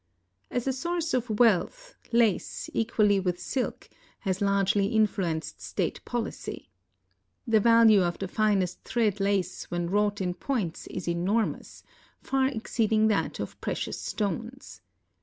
[0.49, 3.87] As a source of wealth, lace, equally with silk,
[4.21, 6.71] has largely influenced state policy.
[7.45, 11.83] The value of the finest thread lace when wrought in points is enormous,
[12.19, 14.81] far exceeding that of precious stones.